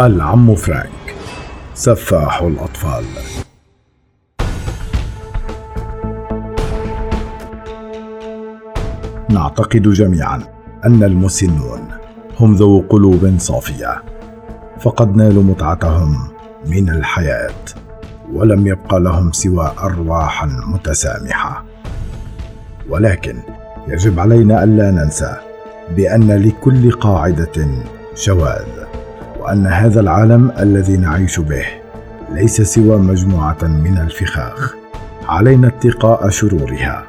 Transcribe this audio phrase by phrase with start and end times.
[0.00, 1.14] العم فرانك
[1.74, 3.04] سفاح الأطفال.
[9.30, 10.42] نعتقد جميعا
[10.86, 11.88] أن المسنون
[12.40, 14.02] هم ذو قلوب صافية
[14.80, 16.28] فقد نالوا متعتهم
[16.66, 17.64] من الحياة
[18.32, 21.64] ولم يبق لهم سوى أرواحا متسامحة.
[22.88, 23.36] ولكن
[23.88, 25.36] يجب علينا ألا ننسى
[25.96, 27.68] بأن لكل قاعدة
[28.14, 28.87] شواذ.
[29.48, 31.66] وان هذا العالم الذي نعيش به
[32.32, 34.74] ليس سوى مجموعة من الفخاخ.
[35.28, 37.04] علينا اتقاء شرورها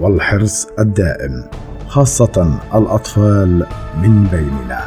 [0.00, 1.44] والحرص الدائم
[1.88, 3.66] خاصة الأطفال
[4.02, 4.82] من بيننا.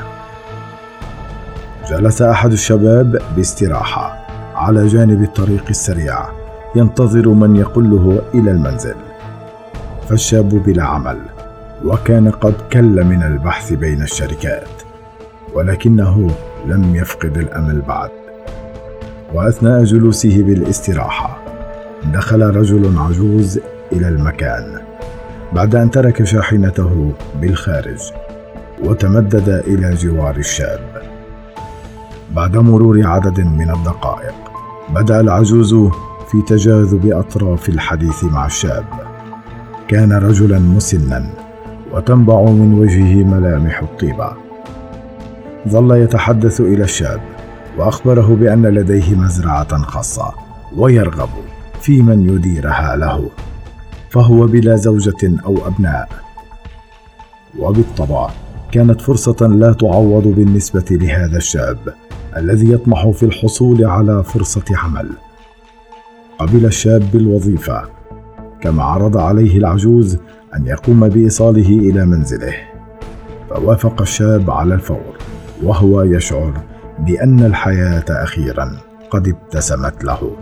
[1.90, 4.26] جلس أحد الشباب باستراحة
[4.56, 6.20] على جانب الطريق السريع
[6.76, 8.95] ينتظر من يقله إلى المنزل.
[10.09, 11.18] فالشاب بلا عمل
[11.86, 14.68] وكان قد كل من البحث بين الشركات
[15.54, 16.31] ولكنه
[16.66, 18.09] لم يفقد الأمل بعد.
[19.34, 21.38] وأثناء جلوسه بالاستراحة
[22.14, 23.59] دخل رجل عجوز
[23.92, 24.81] إلى المكان
[25.53, 27.11] بعد أن ترك شاحنته
[27.42, 28.11] بالخارج
[28.83, 30.80] وتمدد إلى جوار الشاب.
[32.36, 34.36] بعد مرور عدد من الدقائق
[34.95, 35.73] بدأ العجوز
[36.31, 38.86] في تجاذب أطراف الحديث مع الشاب.
[39.88, 41.30] كان رجلا مسنا
[41.92, 44.53] وتنبع من وجهه ملامح الطيبة.
[45.67, 47.22] ظل يتحدث إلى الشاب
[47.78, 50.33] وأخبره بأن لديه مزرعة خاصة
[50.78, 51.30] ويرغب
[51.81, 53.30] في من يديرها له
[54.09, 56.09] فهو بلا زوجة أو أبناء.
[57.59, 58.30] وبالطبع
[58.72, 61.77] كانت فرصة لا تعوض بالنسبة لهذا الشاب
[62.38, 65.09] الذي يطمح في الحصول على فرصة عمل.
[66.39, 67.83] قبل الشاب بالوظيفه
[68.61, 70.17] كما عرض عليه العجوز
[70.55, 72.53] أن يقوم بإيصاله إلى منزله.
[73.50, 75.23] فوافق الشاب على الفور.
[75.64, 76.53] وهو يشعر
[77.00, 78.78] بأن الحياة أخيرا
[79.09, 80.38] قد ابتسمت له.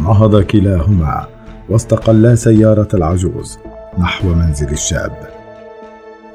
[0.00, 1.26] نهض كلاهما
[1.68, 3.58] واستقلا سيارة العجوز
[3.98, 5.12] نحو منزل الشاب.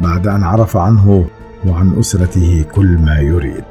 [0.01, 1.25] بعد أن عرف عنه
[1.67, 3.63] وعن أسرته كل ما يريد.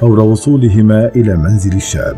[0.00, 2.16] فور وصولهما إلى منزل الشاب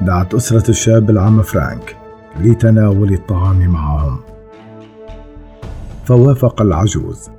[0.00, 1.96] دعت أسرة الشاب العم فرانك
[2.40, 4.20] لتناول الطعام معهم.
[6.04, 7.30] فوافق العجوز.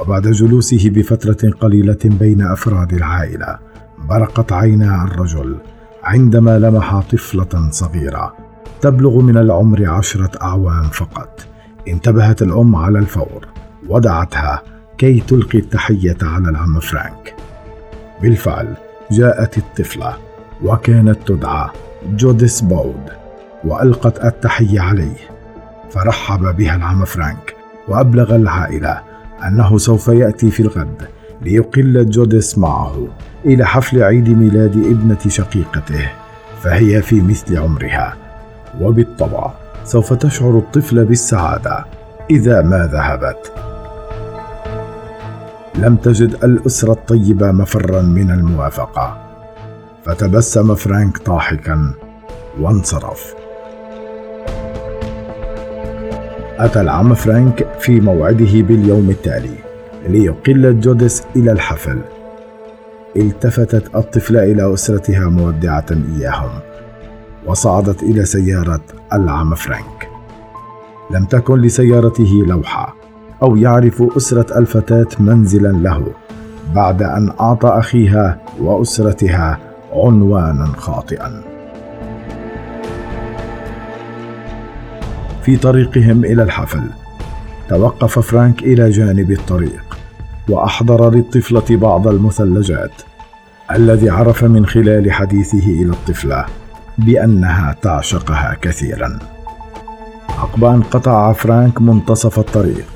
[0.00, 3.58] وبعد جلوسه بفترة قليلة بين أفراد العائلة
[4.08, 5.56] برقت عينا الرجل
[6.02, 8.34] عندما لمح طفلة صغيرة
[8.80, 11.46] تبلغ من العمر عشرة أعوام فقط.
[11.88, 13.46] انتبهت الأم على الفور
[13.88, 14.62] ودعتها
[14.98, 17.34] كي تلقي التحية على العم فرانك.
[18.22, 18.74] بالفعل
[19.10, 20.16] جاءت الطفلة
[20.62, 21.68] وكانت تدعى
[22.16, 23.10] جوديس بود
[23.64, 25.16] وألقت التحية عليه.
[25.90, 27.54] فرحب بها العم فرانك
[27.88, 29.09] وأبلغ العائلة
[29.46, 31.08] أنه سوف يأتي في الغد
[31.42, 33.08] ليقل جوديس معه
[33.44, 36.10] إلى حفل عيد ميلاد ابنة شقيقته
[36.62, 38.16] فهي في مثل عمرها.
[38.80, 39.52] وبالطبع
[39.84, 41.84] سوف تشعر الطفلة بالسعادة
[42.30, 43.52] إذا ما ذهبت.
[45.74, 49.18] لم تجد الأسرة الطيبة مفرا من الموافقة.
[50.04, 51.92] فتبسم فرانك ضاحكا
[52.60, 53.39] وانصرف.
[56.60, 59.54] أتى العم فرانك في موعده باليوم التالي
[60.08, 61.98] ليقل جوديس إلى الحفل.
[63.16, 66.50] التفتت الطفلة إلى أسرتها مودعة إياهم
[67.46, 68.80] وصعدت إلى سيارة
[69.12, 70.08] العم فرانك.
[71.10, 72.96] لم تكن لسيارته لوحة
[73.42, 76.06] أو يعرف أسرة الفتاة منزلا له
[76.74, 79.58] بعد أن أعطى أخيها وأسرتها
[79.92, 81.49] عنوانا خاطئا.
[85.42, 86.82] في طريقهم إلى الحفل.
[87.68, 89.98] توقف فرانك إلى جانب الطريق
[90.48, 92.92] وأحضر للطفلة بعض المثلجات
[93.72, 96.44] الذي عرف من خلال حديثه إلى الطفلة
[96.98, 99.18] بأنها تعشقها كثيرا.
[100.38, 102.86] عقب أن قطع فرانك منتصف الطريق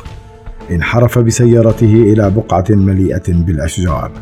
[0.70, 4.12] انحرف بسيارته إلى بقعة مليئة بالأشجار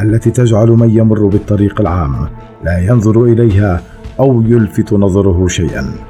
[0.00, 2.28] التي تجعل من يمر بالطريق العام
[2.64, 3.82] لا ينظر إليها
[4.20, 6.09] أو يلفت نظره شيئا.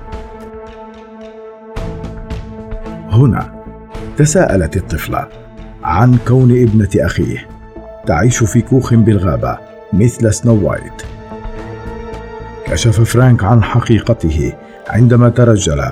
[3.20, 3.64] هنا.
[4.16, 5.26] تساءلت الطفلة
[5.84, 7.48] عن كون ابنة أخيه
[8.06, 9.58] تعيش في كوخ بالغابة
[9.92, 11.02] مثل سنو وايت.
[12.66, 14.52] كشف فرانك عن حقيقته
[14.88, 15.82] عندما ترجل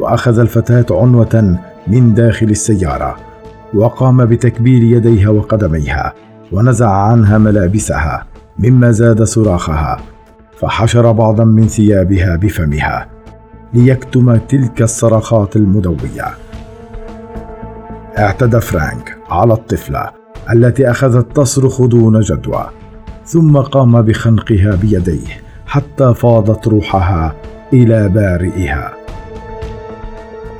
[0.00, 3.16] وأخذ الفتاة عنوة من داخل السيارة
[3.74, 6.12] وقام بتكبيل يديها وقدميها
[6.52, 8.26] ونزع عنها ملابسها
[8.58, 10.00] مما زاد صراخها
[10.60, 13.08] فحشر بعضا من ثيابها بفمها
[13.74, 16.47] ليكتم تلك الصرخات المدوية.
[18.18, 20.10] اعتدى فرانك على الطفلة
[20.52, 22.66] التي أخذت تصرخ دون جدوى
[23.24, 27.34] ثم قام بخنقها بيديه حتى فاضت روحها
[27.72, 28.92] إلى بارئها.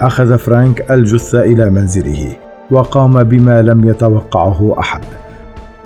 [0.01, 2.37] أخذ فرانك الجثة إلى منزله
[2.71, 5.05] وقام بما لم يتوقعه أحد.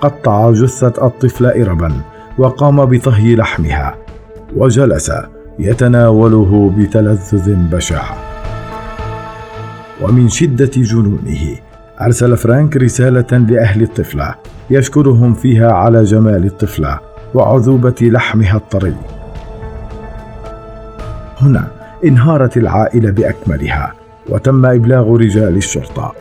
[0.01, 1.91] قطع جثة الطفل اربا
[2.37, 3.95] وقام بطهي لحمها
[4.55, 5.11] وجلس
[5.59, 8.22] يتناوله بتلذذ بشع.
[10.03, 11.55] ومن شدة جنونه
[12.01, 14.35] أرسل فرانك رسالة لأهل الطفلة
[14.69, 16.99] يشكرهم فيها على جمال الطفلة
[17.33, 18.95] وعذوبة لحمها الطري.
[21.41, 21.67] هنا
[22.05, 23.93] انهارت العائلة بأكملها
[24.29, 26.13] وتم إبلاغ رجال الشرطة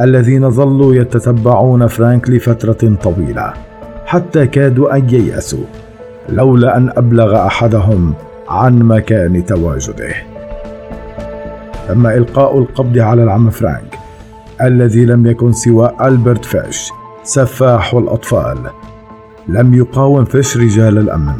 [0.00, 3.52] الذين ظلوا يتتبعون فرانك لفترة طويلة
[4.06, 5.64] حتى كادوا أن ييأسوا
[6.28, 8.14] لولا أن أبلغ أحدهم
[8.48, 10.31] عن مكان تواجده.
[11.88, 13.98] تم إلقاء القبض على العم فرانك
[14.62, 16.90] الذي لم يكن سوى ألبرت فيش
[17.22, 18.58] سفاح الأطفال
[19.48, 21.34] لم يقاوم فيش رجال الأمن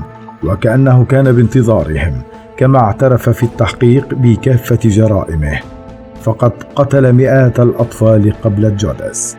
[0.44, 2.22] وكأنه كان بانتظارهم
[2.56, 5.60] كما اعترف في التحقيق بكافة جرائمه
[6.22, 9.36] فقد قتل مئات الأطفال قبل الجودس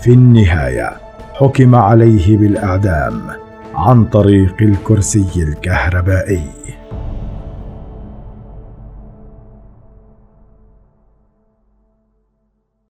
[0.00, 0.90] في النهاية
[1.34, 3.20] حكم عليه بالإعدام
[3.74, 6.75] عن طريق الكرسي الكهربائي.